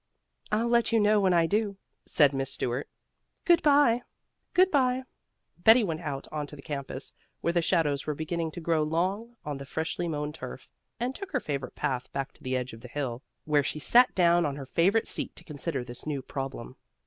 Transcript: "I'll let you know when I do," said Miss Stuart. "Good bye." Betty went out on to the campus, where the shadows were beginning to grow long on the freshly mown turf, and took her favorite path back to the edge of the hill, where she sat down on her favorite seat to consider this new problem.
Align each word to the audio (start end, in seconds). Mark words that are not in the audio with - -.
"I'll 0.51 0.67
let 0.67 0.91
you 0.91 0.99
know 0.99 1.19
when 1.19 1.31
I 1.31 1.45
do," 1.45 1.77
said 2.07 2.33
Miss 2.33 2.51
Stuart. 2.51 2.89
"Good 3.45 3.61
bye." 3.61 4.01
Betty 5.59 5.83
went 5.83 6.01
out 6.01 6.27
on 6.31 6.47
to 6.47 6.55
the 6.55 6.61
campus, 6.63 7.13
where 7.41 7.53
the 7.53 7.61
shadows 7.61 8.07
were 8.07 8.15
beginning 8.15 8.49
to 8.53 8.59
grow 8.59 8.81
long 8.81 9.35
on 9.45 9.59
the 9.59 9.63
freshly 9.67 10.07
mown 10.07 10.33
turf, 10.33 10.71
and 10.99 11.13
took 11.15 11.29
her 11.33 11.39
favorite 11.39 11.75
path 11.75 12.11
back 12.13 12.31
to 12.33 12.41
the 12.41 12.57
edge 12.57 12.73
of 12.73 12.81
the 12.81 12.87
hill, 12.87 13.21
where 13.45 13.61
she 13.61 13.77
sat 13.77 14.15
down 14.15 14.43
on 14.43 14.55
her 14.55 14.65
favorite 14.65 15.07
seat 15.07 15.35
to 15.35 15.43
consider 15.43 15.83
this 15.83 16.07
new 16.07 16.23
problem. 16.23 16.77